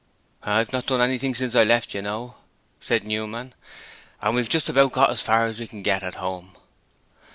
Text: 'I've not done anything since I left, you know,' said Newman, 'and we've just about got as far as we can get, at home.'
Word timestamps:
'I've 0.41 0.73
not 0.73 0.87
done 0.87 0.99
anything 0.99 1.35
since 1.35 1.53
I 1.53 1.63
left, 1.63 1.93
you 1.93 2.01
know,' 2.01 2.37
said 2.79 3.03
Newman, 3.03 3.53
'and 4.19 4.33
we've 4.35 4.49
just 4.49 4.67
about 4.67 4.93
got 4.93 5.11
as 5.11 5.21
far 5.21 5.45
as 5.45 5.59
we 5.59 5.67
can 5.67 5.83
get, 5.83 6.01
at 6.01 6.15
home.' 6.15 6.55